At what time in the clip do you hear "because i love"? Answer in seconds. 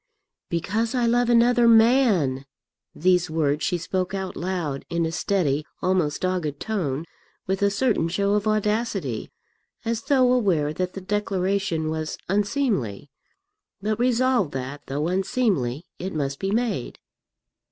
0.49-1.29